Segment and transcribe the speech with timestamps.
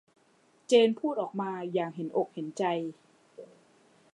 [0.67, 2.63] เจนพูดออกมาอย่างเห็นอกเห็นใจ